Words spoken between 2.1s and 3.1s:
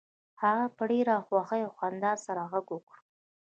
سره غږ وکړ